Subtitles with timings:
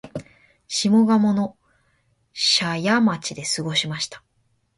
[0.67, 1.55] 下鴨の
[2.33, 4.23] 社家町で過ごしました